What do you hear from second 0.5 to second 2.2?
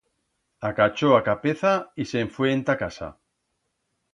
Acachó a capeza y